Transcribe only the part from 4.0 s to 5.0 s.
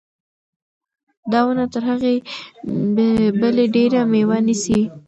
مېوه نیسي.